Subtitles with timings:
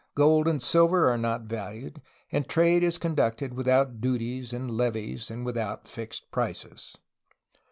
[0.15, 2.01] Gold and silver are not valued,
[2.31, 6.97] and trade is con ducted without duties and levies and without fixed prices."